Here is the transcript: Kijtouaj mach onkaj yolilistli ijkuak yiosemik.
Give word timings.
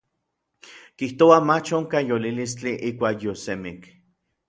Kijtouaj 1.01 1.37
mach 1.51 1.71
onkaj 1.81 2.03
yolilistli 2.09 2.77
ijkuak 2.91 3.17
yiosemik. 3.25 3.81